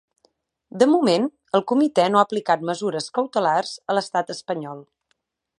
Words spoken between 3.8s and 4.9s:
a l’estat espanyol.